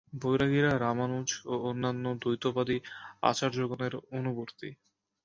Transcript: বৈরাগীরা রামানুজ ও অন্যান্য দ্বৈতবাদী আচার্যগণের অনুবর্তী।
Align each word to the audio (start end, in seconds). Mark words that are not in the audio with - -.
বৈরাগীরা 0.21 0.71
রামানুজ 0.77 1.29
ও 1.45 1.53
অন্যান্য 1.69 2.05
দ্বৈতবাদী 2.21 2.77
আচার্যগণের 3.23 3.93
অনুবর্তী। 4.17 4.69